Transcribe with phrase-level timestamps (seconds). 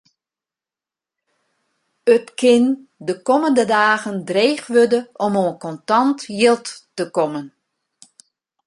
[2.15, 2.63] It kin
[3.05, 7.45] de kommende dagen dreech wurde om oan kontant jild te kommen.